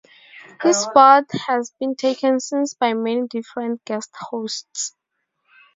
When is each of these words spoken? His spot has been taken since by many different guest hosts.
His 0.63 0.77
spot 0.81 1.25
has 1.45 1.69
been 1.79 1.95
taken 1.95 2.39
since 2.39 2.73
by 2.73 2.95
many 2.95 3.27
different 3.27 3.85
guest 3.85 4.09
hosts. 4.19 4.95